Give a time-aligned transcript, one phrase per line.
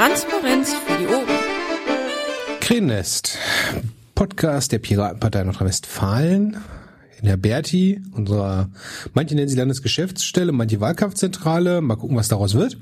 [0.00, 1.26] Transparenz für die Ohren.
[2.60, 3.36] Krähennest,
[4.14, 6.56] Podcast der Piratenpartei Nordrhein-Westfalen.
[7.20, 8.70] In der Berti, unserer,
[9.12, 11.82] manche nennen sie Landesgeschäftsstelle, manche Wahlkampfzentrale.
[11.82, 12.78] Mal gucken, was daraus wird.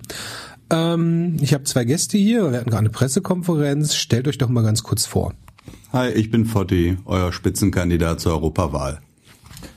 [0.71, 2.53] Ähm, ich habe zwei Gäste hier.
[2.53, 3.97] Wir hatten gerade eine Pressekonferenz.
[3.97, 5.35] Stellt euch doch mal ganz kurz vor.
[5.93, 9.01] Hi, ich bin Fotti, euer Spitzenkandidat zur Europawahl.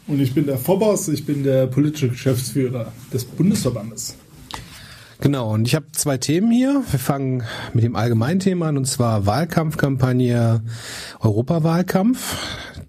[0.05, 4.15] Und ich bin der Vorboss, ich bin der politische Geschäftsführer des Bundesverbandes.
[5.21, 6.83] Genau, und ich habe zwei Themen hier.
[6.89, 7.43] Wir fangen
[7.75, 10.63] mit dem Allgemeinthema an, und zwar Wahlkampfkampagne
[11.19, 12.37] Europawahlkampf.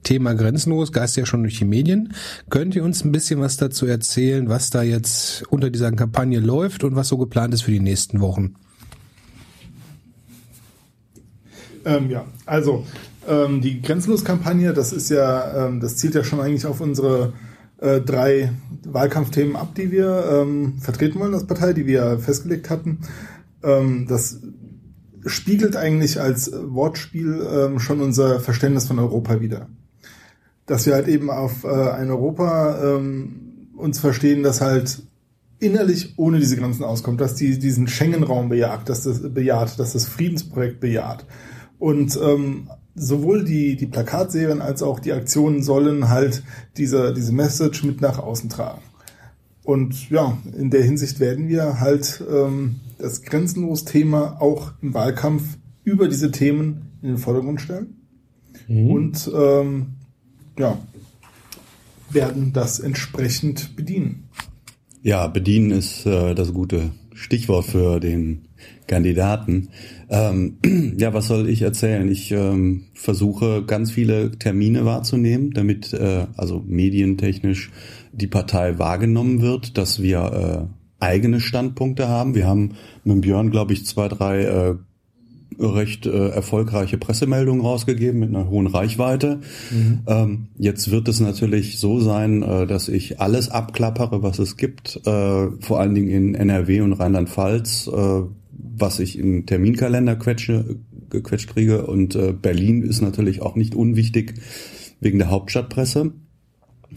[0.03, 2.15] Thema grenzenlos, geist ja schon durch die Medien.
[2.49, 6.85] Könnt ihr uns ein bisschen was dazu erzählen, was da jetzt unter dieser Kampagne läuft
[6.85, 8.55] und was so geplant ist für die nächsten Wochen?
[11.85, 12.87] Ähm, ja, also
[13.29, 17.35] ähm, die Grenzenlos-Kampagne, das ist ja, ähm, das zielt ja schon eigentlich auf unsere
[17.83, 18.53] äh, drei
[18.85, 23.01] Wahlkampfthemen ab, die wir ähm, vertreten wollen als Partei, die wir festgelegt hatten.
[23.63, 24.41] Ähm, das
[25.27, 29.69] spiegelt eigentlich als Wortspiel ähm, schon unser Verständnis von Europa wieder.
[30.67, 35.03] Dass wir halt eben auf äh, ein Europa ähm, uns verstehen, das halt
[35.59, 40.07] innerlich ohne diese Grenzen auskommt, dass die diesen Schengen-Raum bejaht, dass das bejaht, dass das
[40.07, 41.25] Friedensprojekt bejaht.
[41.79, 46.43] Und ähm, sowohl die, die Plakatserien als auch die Aktionen sollen halt
[46.77, 48.83] diese, diese Message mit nach außen tragen.
[49.65, 56.09] Und ja, in der Hinsicht werden wir halt ähm, das Grenzenlos-Thema auch im Wahlkampf über
[56.09, 57.97] diese Themen in den Vordergrund stellen.
[58.69, 58.91] Mhm.
[58.91, 59.87] Und ähm,
[60.59, 60.79] ja,
[62.11, 64.29] werden das entsprechend bedienen.
[65.03, 68.49] Ja, bedienen ist äh, das gute Stichwort für den
[68.93, 69.71] Kandidaten.
[70.11, 70.59] Ähm,
[70.99, 72.11] ja, was soll ich erzählen?
[72.11, 77.71] Ich ähm, versuche ganz viele Termine wahrzunehmen, damit äh, also medientechnisch
[78.13, 80.69] die Partei wahrgenommen wird, dass wir
[81.01, 82.35] äh, eigene Standpunkte haben.
[82.35, 84.75] Wir haben mit Björn, glaube ich, zwei, drei äh,
[85.59, 89.41] recht äh, erfolgreiche Pressemeldungen rausgegeben mit einer hohen Reichweite.
[89.71, 90.01] Mhm.
[90.07, 95.01] Ähm, jetzt wird es natürlich so sein, äh, dass ich alles abklappere, was es gibt,
[95.07, 98.23] äh, vor allen Dingen in NRW und Rheinland-Pfalz, äh,
[98.77, 100.77] was ich im Terminkalender quetsche,
[101.11, 101.87] gequetscht kriege.
[101.87, 104.35] Und äh, Berlin ist natürlich auch nicht unwichtig
[105.01, 106.13] wegen der Hauptstadtpresse.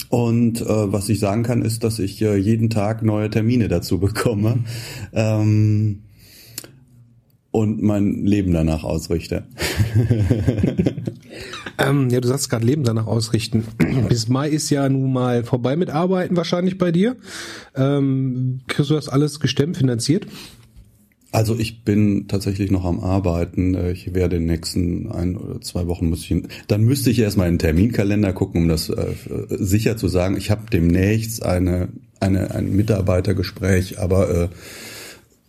[0.09, 3.99] Und äh, was ich sagen kann, ist, dass ich äh, jeden Tag neue Termine dazu
[3.99, 4.59] bekomme.
[5.13, 6.01] Ähm,
[7.51, 9.45] und mein Leben danach ausrichte.
[11.77, 13.63] ähm, ja, du sagst gerade Leben danach ausrichten.
[14.09, 17.15] Bis Mai ist ja nun mal vorbei mit Arbeiten wahrscheinlich bei dir.
[17.73, 20.27] Ähm, kriegst du das alles gestemmt, finanziert?
[21.35, 23.75] Also ich bin tatsächlich noch am Arbeiten.
[23.91, 27.49] Ich werde in den nächsten ein oder zwei Wochen muss ich, dann müsste ich erstmal
[27.49, 29.13] in den Terminkalender gucken, um das äh,
[29.49, 30.37] sicher zu sagen.
[30.37, 31.89] Ich habe demnächst eine,
[32.21, 34.49] eine ein Mitarbeitergespräch, aber äh,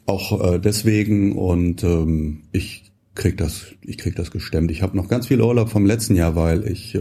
[0.06, 4.72] auch äh, deswegen und ähm, ich krieg das, ich krieg das gestemmt.
[4.72, 7.00] Ich habe noch ganz viel Urlaub vom letzten Jahr, weil ich äh,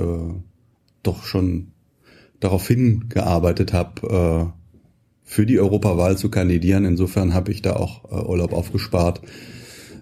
[1.01, 1.71] doch schon
[2.39, 4.64] darauf hingearbeitet habe, äh,
[5.25, 6.85] für die Europawahl zu kandidieren.
[6.85, 9.21] Insofern habe ich da auch äh, Urlaub aufgespart.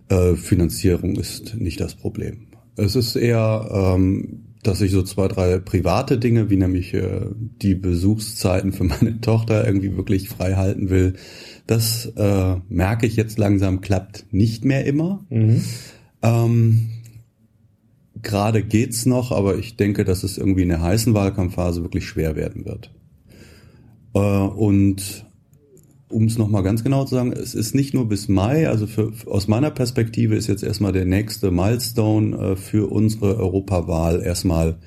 [0.10, 2.48] Äh, Finanzierung ist nicht das Problem.
[2.76, 7.74] Es ist eher, ähm, dass ich so zwei, drei private Dinge, wie nämlich äh, die
[7.74, 11.16] Besuchszeiten für meine Tochter irgendwie wirklich frei halten will
[11.68, 15.26] das äh, merke ich jetzt langsam, klappt nicht mehr immer.
[15.30, 15.62] Mhm.
[16.22, 16.90] Ähm,
[18.22, 22.36] Gerade geht's noch, aber ich denke, dass es irgendwie in der heißen Wahlkampfphase wirklich schwer
[22.36, 22.94] werden wird.
[24.14, 25.26] Äh, und
[26.10, 29.12] um es nochmal ganz genau zu sagen, es ist nicht nur bis Mai, also für,
[29.26, 34.78] aus meiner Perspektive ist jetzt erstmal der nächste Milestone äh, für unsere Europawahl erstmal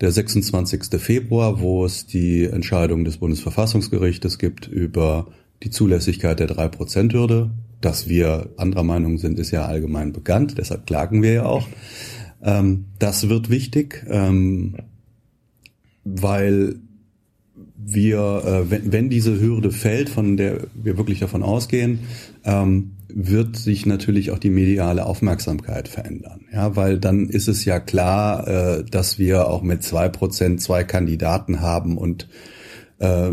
[0.00, 1.00] der 26.
[1.00, 5.28] Februar, wo es die Entscheidung des Bundesverfassungsgerichtes gibt über
[5.62, 7.50] die Zulässigkeit der 3%-Hürde.
[7.80, 11.66] Dass wir anderer Meinung sind, ist ja allgemein bekannt, deshalb klagen wir ja auch.
[12.42, 14.76] Ähm, das wird wichtig, ähm,
[16.04, 16.80] weil
[17.80, 22.00] wir, äh, wenn, wenn diese Hürde fällt, von der wir wirklich davon ausgehen,
[22.44, 26.46] ähm, wird sich natürlich auch die mediale Aufmerksamkeit verändern.
[26.52, 30.84] Ja, weil dann ist es ja klar, äh, dass wir auch mit zwei Prozent zwei
[30.84, 32.28] Kandidaten haben und
[32.98, 33.32] äh,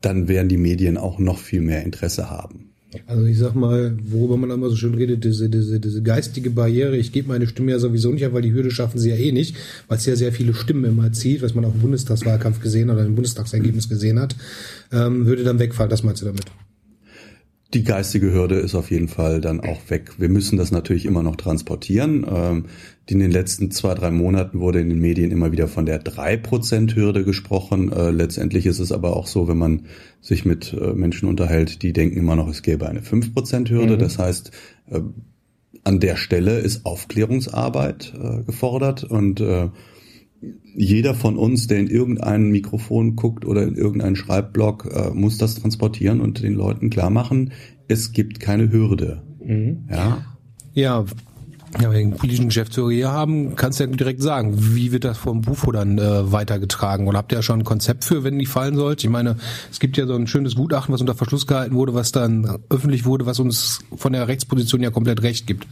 [0.00, 2.69] dann werden die Medien auch noch viel mehr Interesse haben.
[3.06, 6.96] Also ich sag mal, worüber man immer so schön redet, diese, diese, diese geistige Barriere,
[6.96, 9.32] ich gebe meine Stimme ja sowieso nicht ab, weil die Hürde schaffen sie ja eh
[9.32, 9.56] nicht,
[9.88, 13.04] weil es ja sehr viele Stimmen immer zieht, was man auch im Bundestagswahlkampf gesehen oder
[13.04, 14.34] im Bundestagsergebnis gesehen hat,
[14.92, 16.46] ähm, würde dann wegfallen, das meinst du damit?
[17.72, 20.12] Die geistige Hürde ist auf jeden Fall dann auch weg.
[20.18, 22.26] Wir müssen das natürlich immer noch transportieren.
[22.28, 22.64] Ähm,
[23.06, 27.24] in den letzten zwei, drei Monaten wurde in den Medien immer wieder von der 3%-Hürde
[27.24, 27.92] gesprochen.
[27.92, 29.86] Äh, letztendlich ist es aber auch so, wenn man
[30.20, 33.94] sich mit äh, Menschen unterhält, die denken immer noch, es gäbe eine 5%-Hürde.
[33.94, 34.00] Mhm.
[34.00, 34.50] Das heißt,
[34.90, 35.00] äh,
[35.84, 39.68] an der Stelle ist Aufklärungsarbeit äh, gefordert und äh,
[40.74, 45.56] jeder von uns, der in irgendein Mikrofon guckt oder in irgendeinen Schreibblock, äh, muss das
[45.56, 47.52] transportieren und den Leuten klar machen,
[47.88, 49.22] es gibt keine Hürde.
[49.44, 49.84] Mhm.
[49.90, 50.26] Ja.
[50.72, 51.04] Ja,
[51.78, 55.04] ja, wenn wir einen politischen Geschäftsführer hier haben, kannst du ja direkt sagen, wie wird
[55.04, 57.06] das vom Bufo dann äh, weitergetragen?
[57.06, 59.06] Oder habt ihr ja schon ein Konzept für, wenn die fallen sollte?
[59.06, 59.36] Ich meine,
[59.70, 63.04] es gibt ja so ein schönes Gutachten, was unter Verschluss gehalten wurde, was dann öffentlich
[63.04, 65.68] wurde, was uns von der Rechtsposition ja komplett recht gibt.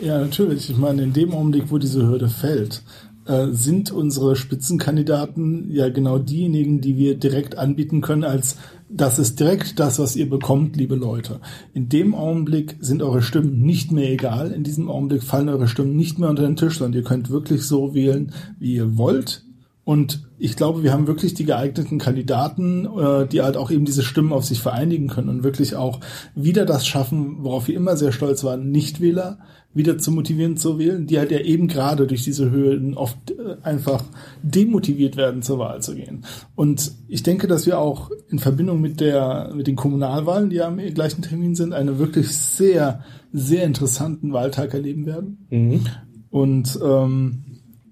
[0.00, 0.70] Ja, natürlich.
[0.70, 2.82] Ich meine, in dem Augenblick, wo diese Hürde fällt,
[3.28, 8.56] äh, sind unsere Spitzenkandidaten ja genau diejenigen, die wir direkt anbieten können als
[8.90, 11.40] das ist direkt das, was ihr bekommt, liebe Leute.
[11.74, 14.50] In dem Augenblick sind eure Stimmen nicht mehr egal.
[14.50, 17.64] In diesem Augenblick fallen eure Stimmen nicht mehr unter den Tisch, sondern ihr könnt wirklich
[17.64, 19.44] so wählen, wie ihr wollt.
[19.88, 24.02] Und ich glaube, wir haben wirklich die geeigneten Kandidaten, äh, die halt auch eben diese
[24.02, 26.00] Stimmen auf sich vereinigen können und wirklich auch
[26.34, 29.38] wieder das schaffen, worauf wir immer sehr stolz waren, Nichtwähler
[29.72, 33.56] wieder zu motivieren zu wählen, die halt ja eben gerade durch diese Höhen oft äh,
[33.62, 34.04] einfach
[34.42, 36.26] demotiviert werden, zur Wahl zu gehen.
[36.54, 40.68] Und ich denke, dass wir auch in Verbindung mit der, mit den Kommunalwahlen, die ja
[40.68, 45.46] am gleichen Termin sind, einen wirklich sehr, sehr interessanten Wahltag erleben werden.
[45.48, 45.86] Mhm.
[46.28, 47.44] Und ähm,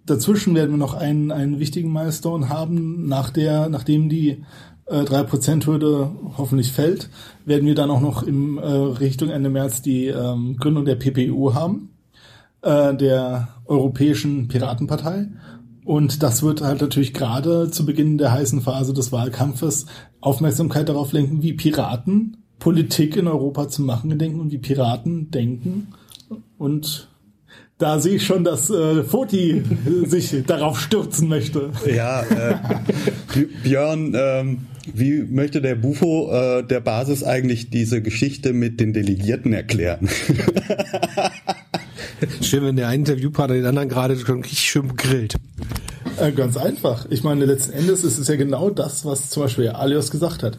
[0.06, 4.44] dazwischen werden wir noch einen, einen wichtigen Milestone haben, nach der, nachdem die
[4.86, 7.10] äh, 3%-Hürde hoffentlich fällt,
[7.44, 11.54] werden wir dann auch noch in äh, Richtung Ende März die ähm, Gründung der PPU
[11.54, 11.90] haben,
[12.62, 15.28] äh, der Europäischen Piratenpartei.
[15.84, 19.86] Und das wird halt natürlich gerade zu Beginn der heißen Phase des Wahlkampfes
[20.20, 25.88] Aufmerksamkeit darauf lenken, wie Piraten Politik in Europa zu machen gedenken und wie Piraten denken.
[26.58, 27.08] Und
[27.78, 29.62] da sehe ich schon, dass äh, Foti
[30.06, 31.70] sich darauf stürzen möchte.
[31.86, 32.54] Ja, äh,
[33.62, 39.52] Björn, ähm, wie möchte der Bufo äh, der Basis eigentlich diese Geschichte mit den Delegierten
[39.52, 40.08] erklären?
[42.40, 45.34] Schön, wenn der einen Interviewpartner den anderen gerade schon richtig schön grillt.
[46.18, 47.06] Äh, ganz einfach.
[47.10, 50.56] Ich meine, letzten Endes ist es ja genau das, was zum Beispiel Alios gesagt hat.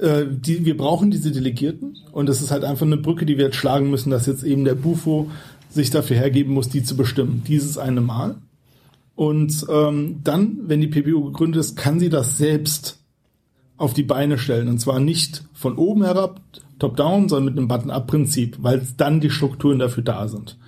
[0.00, 3.44] Äh, die, wir brauchen diese Delegierten und es ist halt einfach eine Brücke, die wir
[3.46, 5.30] jetzt schlagen müssen, dass jetzt eben der Bufo
[5.70, 7.42] sich dafür hergeben muss, die zu bestimmen.
[7.46, 8.36] Dieses eine Mal.
[9.14, 12.98] Und ähm, dann, wenn die PPU gegründet ist, kann sie das selbst
[13.76, 14.68] auf die Beine stellen.
[14.68, 16.40] Und zwar nicht von oben herab,
[16.78, 20.58] top-down, sondern mit einem Button-up-Prinzip, weil dann die Strukturen dafür da sind.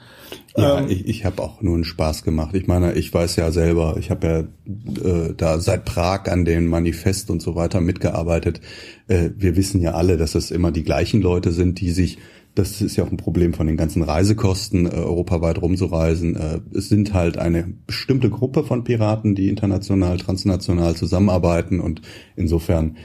[0.56, 2.54] Ja, ähm, ich, ich habe auch nur einen Spaß gemacht.
[2.54, 6.66] Ich meine, ich weiß ja selber, ich habe ja äh, da seit Prag an dem
[6.66, 8.60] Manifest und so weiter mitgearbeitet.
[9.08, 12.18] Äh, wir wissen ja alle, dass es immer die gleichen Leute sind, die sich
[12.54, 16.36] das ist ja auch ein Problem von den ganzen Reisekosten, äh, europaweit rumzureisen.
[16.36, 22.02] Äh, es sind halt eine bestimmte Gruppe von Piraten, die international, transnational zusammenarbeiten und
[22.36, 22.96] insofern,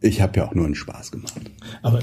[0.00, 1.50] ich habe ja auch nur einen Spaß gemacht.
[1.82, 1.98] Aber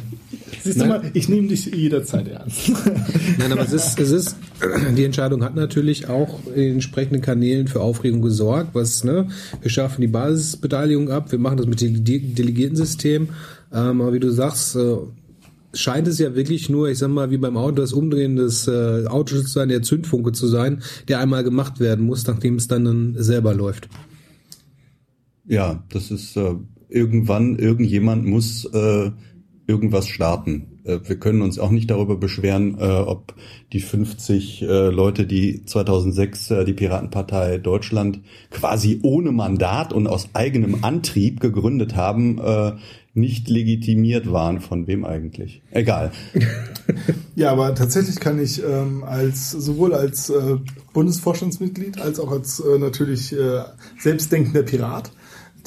[0.62, 0.90] siehst Nein.
[0.90, 2.72] du mal, ich nehme dich jederzeit ernst.
[3.40, 4.36] Nein, aber es ist, es ist,
[4.96, 8.72] die Entscheidung hat natürlich auch in entsprechenden Kanälen für Aufregung gesorgt.
[8.74, 9.30] Was, ne,
[9.60, 13.30] wir schaffen die Basisbeteiligung ab, wir machen das mit dem Delegiertensystem.
[13.74, 14.98] Ähm, aber wie du sagst, äh,
[15.75, 19.06] scheint es ja wirklich nur, ich sag mal, wie beim Auto das Umdrehen des äh,
[19.07, 22.86] Autos zu sein, der Zündfunke zu sein, der einmal gemacht werden muss, nachdem es dann,
[22.86, 23.89] dann selber läuft.
[25.48, 26.56] Ja, das ist äh,
[26.89, 29.12] irgendwann, irgendjemand muss äh,
[29.67, 30.79] irgendwas starten.
[30.84, 33.36] Äh, wir können uns auch nicht darüber beschweren, äh, ob
[33.74, 40.29] die 50 äh, Leute, die 2006 äh, die Piratenpartei Deutschland quasi ohne Mandat und aus
[40.34, 42.74] eigenem Antrieb gegründet haben, äh,
[43.15, 44.62] nicht legitimiert waren.
[44.62, 45.63] Von wem eigentlich?
[45.72, 46.12] Egal.
[47.36, 50.57] ja, aber tatsächlich kann ich ähm, als sowohl als äh,
[50.93, 53.63] Bundesvorstandsmitglied als auch als äh, natürlich äh,
[53.98, 55.12] selbstdenkender Pirat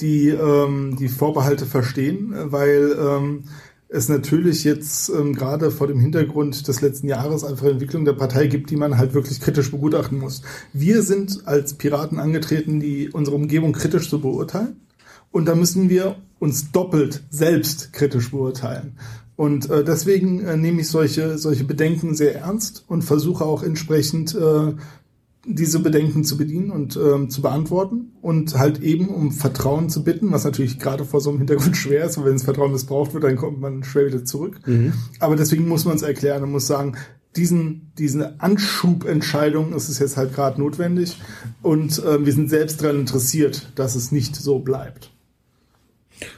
[0.00, 3.45] die ähm, die Vorbehalte verstehen, weil ähm,
[3.88, 8.47] es natürlich jetzt ähm, gerade vor dem Hintergrund des letzten Jahres einfach Entwicklung der Partei
[8.47, 10.43] gibt, die man halt wirklich kritisch begutachten muss.
[10.73, 14.76] Wir sind als Piraten angetreten, die unsere Umgebung kritisch zu beurteilen.
[15.38, 18.97] Und da müssen wir uns doppelt selbst kritisch beurteilen.
[19.37, 24.35] Und äh, deswegen äh, nehme ich solche, solche Bedenken sehr ernst und versuche auch entsprechend
[24.35, 24.73] äh,
[25.47, 30.33] diese Bedenken zu bedienen und ähm, zu beantworten und halt eben um Vertrauen zu bitten,
[30.33, 33.23] was natürlich gerade vor so einem Hintergrund schwer ist, weil wenn das Vertrauen missbraucht wird,
[33.23, 34.59] dann kommt man schwer wieder zurück.
[34.66, 34.92] Mhm.
[35.21, 36.97] Aber deswegen muss man es erklären und muss sagen,
[37.37, 41.21] diesen, diese Anschubentscheidung ist es jetzt halt gerade notwendig
[41.62, 45.12] und äh, wir sind selbst daran interessiert, dass es nicht so bleibt.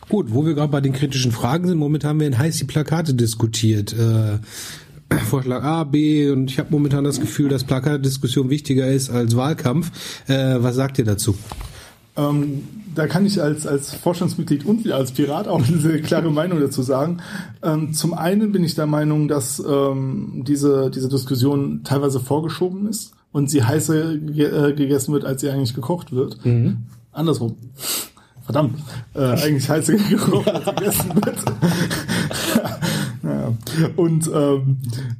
[0.08, 3.92] Gut, wo wir gerade bei den kritischen Fragen sind, momentan werden heiß die Plakate diskutiert.
[3.92, 4.38] Äh,
[5.26, 9.90] Vorschlag A, B und ich habe momentan das Gefühl, dass Plakatdiskussion wichtiger ist als Wahlkampf.
[10.28, 11.36] Äh, was sagt ihr dazu?
[12.16, 12.62] Ähm,
[12.94, 16.82] da kann ich als, als Vorstandsmitglied und wieder als Pirat auch eine klare Meinung dazu
[16.82, 17.18] sagen.
[17.62, 23.12] Ähm, zum einen bin ich der Meinung, dass ähm, diese, diese Diskussion teilweise vorgeschoben ist
[23.32, 26.44] und sie heißer ge äh, gegessen wird, als sie eigentlich gekocht wird.
[26.44, 26.78] Mhm.
[27.12, 27.56] Andersrum.
[28.52, 28.80] Verdammt,
[29.14, 30.44] äh, eigentlich heißer gekocht,
[30.76, 31.38] gegessen wird.
[33.96, 34.78] Und ähm,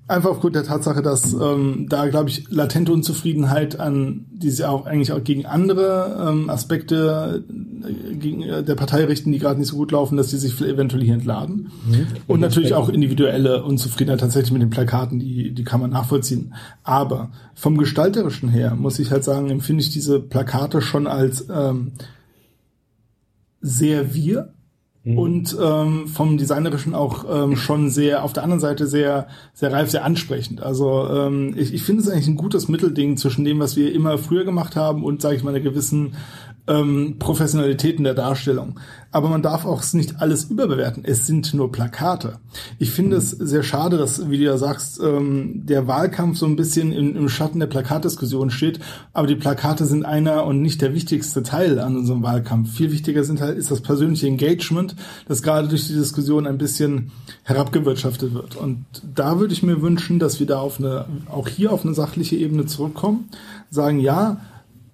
[0.08, 4.87] einfach aufgrund der Tatsache, dass ähm, da, glaube ich, latente Unzufriedenheit an die sie auch
[4.87, 9.68] eigentlich auch gegen andere ähm, Aspekte äh, gegen äh, der Partei richten, die gerade nicht
[9.68, 11.70] so gut laufen, dass die sich eventuell hier entladen.
[11.87, 12.06] Mhm.
[12.26, 16.54] Und natürlich auch individuelle Unzufriedenheit tatsächlich mit den Plakaten, die, die kann man nachvollziehen.
[16.84, 21.92] Aber vom Gestalterischen her, muss ich halt sagen, empfinde ich diese Plakate schon als ähm,
[23.61, 24.55] sehr wir
[25.02, 25.19] Mhm.
[25.19, 29.90] Und ähm, vom Designerischen auch ähm, schon sehr, auf der anderen Seite sehr, sehr reif,
[29.90, 30.62] sehr ansprechend.
[30.62, 34.19] Also ähm, ich, ich finde es eigentlich ein gutes Mittelding zwischen dem, was wir immer
[34.19, 36.17] früher gemacht haben und, sage ich mal, einer gewissen
[36.71, 38.79] ähm, Professionalitäten der Darstellung.
[39.12, 41.05] Aber man darf auch nicht alles überbewerten.
[41.05, 42.39] Es sind nur Plakate.
[42.79, 46.55] Ich finde es sehr schade, dass, wie du ja sagst, ähm, der Wahlkampf so ein
[46.55, 48.79] bisschen im, im Schatten der Plakatdiskussion steht.
[49.12, 52.73] Aber die Plakate sind einer und nicht der wichtigste Teil an unserem Wahlkampf.
[52.73, 54.95] Viel wichtiger sind halt, ist das persönliche Engagement,
[55.27, 57.11] das gerade durch die Diskussion ein bisschen
[57.43, 58.55] herabgewirtschaftet wird.
[58.55, 61.95] Und da würde ich mir wünschen, dass wir da auf eine, auch hier auf eine
[61.95, 63.29] sachliche Ebene zurückkommen,
[63.71, 64.39] sagen, ja,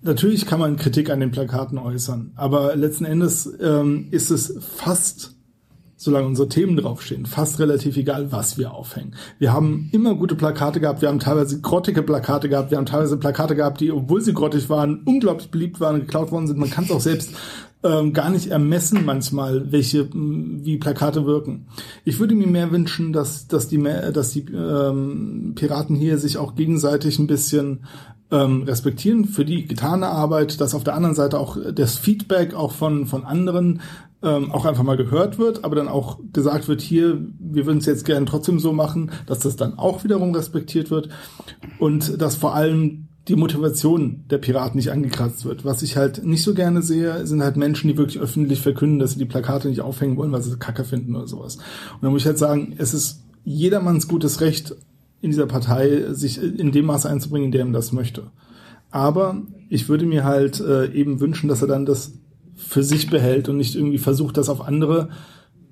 [0.07, 5.35] natürlich kann man Kritik an den Plakaten äußern, aber letzten Endes ähm, ist es fast,
[5.97, 9.15] solange unsere Themen draufstehen, fast relativ egal, was wir aufhängen.
[9.39, 13.19] Wir haben immer gute Plakate gehabt, wir haben teilweise grottige Plakate gehabt, wir haben teilweise
[13.19, 16.59] Plakate gehabt, die, obwohl sie grottig waren, unglaublich beliebt waren, geklaut worden sind.
[16.59, 17.35] Man kann es auch selbst
[17.83, 21.67] ähm, gar nicht ermessen manchmal, welche wie Plakate wirken.
[22.05, 26.55] Ich würde mir mehr wünschen, dass dass die dass die ähm, Piraten hier sich auch
[26.55, 27.85] gegenseitig ein bisschen
[28.31, 32.73] ähm, respektieren für die getane Arbeit, dass auf der anderen Seite auch das Feedback auch
[32.73, 33.81] von, von anderen
[34.23, 37.87] ähm, auch einfach mal gehört wird, aber dann auch gesagt wird, hier, wir würden es
[37.87, 41.09] jetzt gerne trotzdem so machen, dass das dann auch wiederum respektiert wird
[41.79, 45.65] und dass vor allem die Motivation der Piraten nicht angekratzt wird.
[45.65, 49.13] Was ich halt nicht so gerne sehe, sind halt Menschen, die wirklich öffentlich verkünden, dass
[49.13, 51.57] sie die Plakate nicht aufhängen wollen, weil sie Kacke finden oder sowas.
[51.57, 54.77] Und dann muss ich halt sagen, es ist jedermanns gutes Recht,
[55.27, 58.31] in dieser Partei sich in dem Maße einzubringen, in dem er das möchte.
[58.91, 62.13] Aber ich würde mir halt äh, eben wünschen, dass er dann das
[62.55, 65.11] für sich behält und nicht irgendwie versucht, das auf andere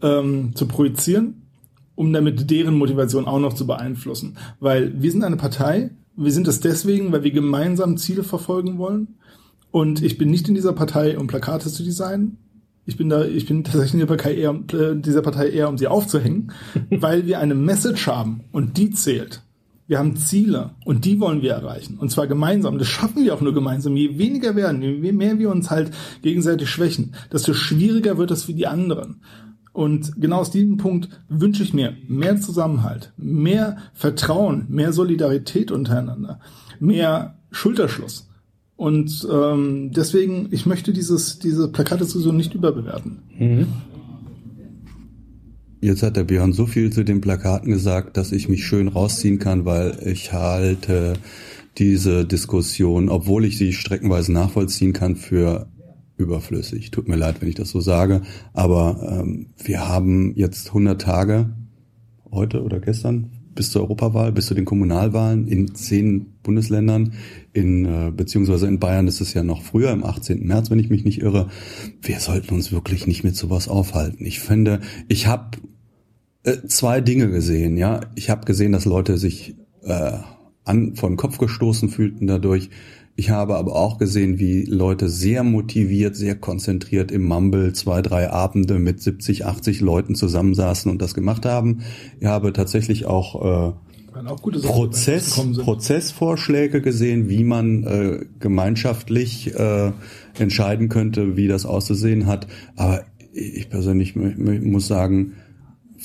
[0.02, 1.46] ähm, zu projizieren,
[1.94, 4.36] um damit deren Motivation auch noch zu beeinflussen.
[4.60, 9.16] Weil wir sind eine Partei, wir sind es deswegen, weil wir gemeinsam Ziele verfolgen wollen.
[9.70, 12.38] Und ich bin nicht in dieser Partei, um Plakate zu designen.
[12.86, 15.78] Ich bin da, ich bin tatsächlich in dieser Partei eher, äh, dieser Partei eher um
[15.78, 16.52] sie aufzuhängen,
[16.90, 19.43] weil wir eine Message haben und die zählt.
[19.86, 21.98] Wir haben Ziele und die wollen wir erreichen.
[21.98, 22.78] Und zwar gemeinsam.
[22.78, 23.96] Das schaffen wir auch nur gemeinsam.
[23.96, 25.90] Je weniger werden, je mehr wir uns halt
[26.22, 29.20] gegenseitig schwächen, desto schwieriger wird es für die anderen.
[29.74, 36.38] Und genau aus diesem Punkt wünsche ich mir mehr Zusammenhalt, mehr Vertrauen, mehr Solidarität untereinander,
[36.78, 38.28] mehr Schulterschluss.
[38.76, 43.22] Und ähm, deswegen, ich möchte dieses, diese Plakatdiskussion nicht überbewerten.
[43.36, 43.66] Mhm.
[45.84, 49.38] Jetzt hat der Björn so viel zu den Plakaten gesagt, dass ich mich schön rausziehen
[49.38, 51.12] kann, weil ich halte
[51.76, 55.66] diese Diskussion, obwohl ich sie streckenweise nachvollziehen kann, für
[56.16, 56.90] überflüssig.
[56.90, 58.22] Tut mir leid, wenn ich das so sage,
[58.54, 61.50] aber ähm, wir haben jetzt 100 Tage,
[62.30, 67.12] heute oder gestern, bis zur Europawahl, bis zu den Kommunalwahlen in zehn Bundesländern,
[67.52, 70.46] in äh, beziehungsweise in Bayern ist es ja noch früher, im 18.
[70.46, 71.50] März, wenn ich mich nicht irre.
[72.00, 74.24] Wir sollten uns wirklich nicht mit sowas aufhalten.
[74.24, 75.58] Ich finde, ich habe
[76.44, 77.76] äh, zwei Dinge gesehen.
[77.76, 80.12] Ja, ich habe gesehen, dass Leute sich äh,
[80.64, 82.70] an von Kopf gestoßen fühlten dadurch.
[83.16, 88.30] Ich habe aber auch gesehen, wie Leute sehr motiviert, sehr konzentriert im Mumble zwei, drei
[88.30, 91.82] Abende mit 70, 80 Leuten zusammensaßen und das gemacht haben.
[92.18, 93.72] Ich habe tatsächlich auch, äh,
[94.26, 99.92] auch Prozess, Prozessvorschläge gesehen, wie man äh, gemeinschaftlich äh,
[100.36, 102.48] entscheiden könnte, wie das auszusehen hat.
[102.74, 105.34] Aber ich persönlich muss sagen,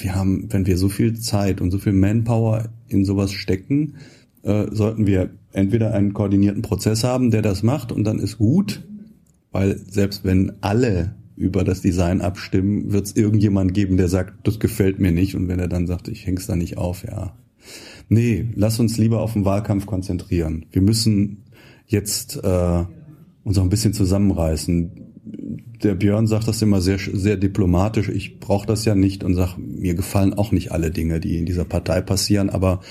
[0.04, 3.96] wir haben, wenn wir so viel Zeit und so viel Manpower in sowas stecken,
[4.44, 8.84] äh, sollten wir entweder einen koordinierten Prozess haben, der das macht und dann ist gut,
[9.52, 14.60] weil selbst wenn alle über das Design abstimmen, wird es irgendjemand geben, der sagt, das
[14.60, 17.34] gefällt mir nicht und wenn er dann sagt, ich häng's da nicht auf, ja.
[18.10, 20.66] Nee, lass uns lieber auf den Wahlkampf konzentrieren.
[20.72, 21.44] Wir müssen
[21.86, 22.84] jetzt äh,
[23.44, 25.09] uns auch ein bisschen zusammenreißen
[25.84, 28.10] der Björn sagt das immer sehr, sehr diplomatisch.
[28.10, 31.46] Ich brauche das ja nicht und sage, mir gefallen auch nicht alle Dinge, die in
[31.46, 32.82] dieser Partei passieren, aber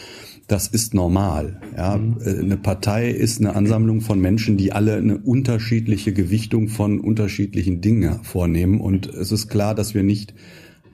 [0.47, 1.61] das ist normal.
[1.77, 2.17] Ja, mhm.
[2.25, 7.81] Äh, eine Partei ist eine Ansammlung von Menschen, die alle eine unterschiedliche Gewichtung von unterschiedlichen
[7.81, 8.81] Dingen vornehmen.
[8.81, 10.35] Und es ist klar, dass wir nicht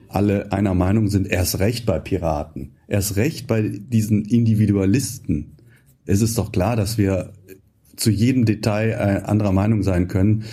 [0.09, 1.27] alle einer Meinung sind.
[1.27, 2.73] Erst recht bei Piraten.
[2.87, 5.55] Erst recht bei diesen Individualisten.
[6.05, 7.31] Es ist doch klar, dass wir
[7.95, 10.43] zu jedem Detail äh, anderer Meinung sein können.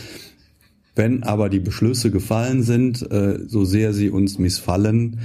[0.94, 5.18] Wenn aber die Beschlüsse gefallen sind, äh, so sehr sie uns missfallen,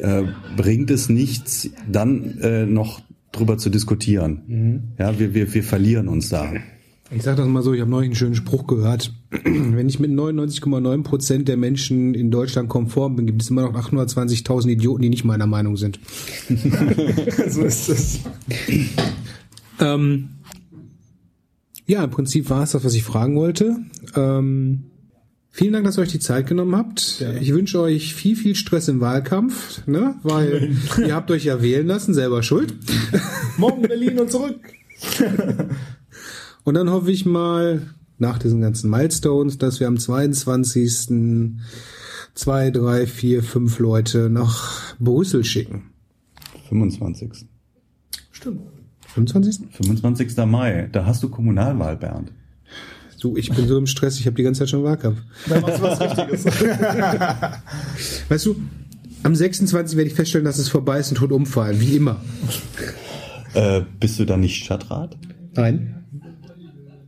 [0.00, 0.24] äh,
[0.56, 4.42] bringt es nichts, dann äh, noch drüber zu diskutieren.
[4.46, 4.82] Mhm.
[4.98, 6.52] Ja, wir, wir, wir verlieren uns da.
[7.14, 9.12] Ich sage das mal so, ich habe neulich einen schönen Spruch gehört.
[9.44, 13.74] Wenn ich mit 99,9 Prozent der Menschen in Deutschland konform bin, gibt es immer noch
[13.74, 16.00] 820.000 Idioten, die nicht meiner Meinung sind.
[17.48, 18.20] so ist es.
[19.78, 20.30] ähm,
[21.86, 23.76] ja, im Prinzip war es das, was ich fragen wollte.
[24.16, 24.84] Ähm,
[25.54, 27.20] Vielen Dank, dass ihr euch die Zeit genommen habt.
[27.20, 27.34] Ja.
[27.34, 30.16] Ich wünsche euch viel, viel Stress im Wahlkampf, ne?
[30.22, 30.74] weil
[31.06, 32.74] ihr habt euch ja wählen lassen, selber schuld.
[33.58, 34.58] Morgen Berlin und zurück.
[36.64, 37.82] und dann hoffe ich mal,
[38.22, 41.60] nach diesen ganzen Milestones, dass wir am 22.
[42.34, 45.90] zwei, drei, vier, fünf Leute nach Brüssel schicken.
[46.70, 47.46] 25.
[48.30, 48.62] Stimmt.
[49.08, 49.76] 25.
[49.76, 50.36] 25.
[50.46, 50.88] Mai.
[50.90, 52.32] Da hast du Kommunalwahl, Bernd.
[53.22, 55.20] Du, ich bin so im Stress, ich habe die ganze Zeit schon Wahlkampf.
[55.48, 56.44] Da machst du was Richtiges.
[58.28, 58.56] weißt du,
[59.22, 59.96] am 26.
[59.96, 62.20] werde ich feststellen, dass es vorbei ist und tot umfallen, wie immer.
[63.54, 65.16] Äh, bist du dann nicht Stadtrat?
[65.54, 66.02] Nein.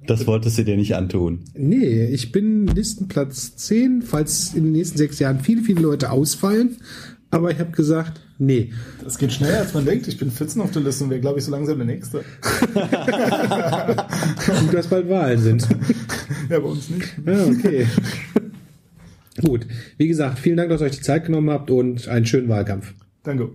[0.07, 1.41] Das wolltest du dir nicht antun.
[1.57, 6.77] Nee, ich bin Listenplatz 10, falls in den nächsten sechs Jahren viele, viele Leute ausfallen.
[7.33, 8.73] Aber ich habe gesagt, nee.
[9.03, 10.09] Das geht schneller, als man denkt.
[10.09, 12.25] Ich bin 14 auf der Liste und wäre, glaube ich, so langsam der Nächste.
[14.61, 15.69] Gut, dass bald Wahlen sind.
[16.51, 17.09] Ja, bei uns nicht.
[17.25, 17.87] Ja, okay.
[19.43, 19.67] Gut.
[19.97, 22.93] Wie gesagt, vielen Dank, dass ihr euch die Zeit genommen habt und einen schönen Wahlkampf.
[23.23, 23.51] Danke.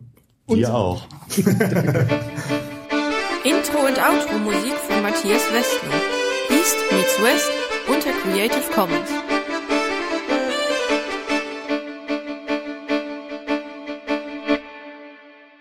[0.48, 1.08] Und Dir auch.
[3.44, 6.02] Intro und Outro Musik von Matthias Westner.
[6.50, 7.52] East meets West
[7.88, 9.29] unter Creative Commons.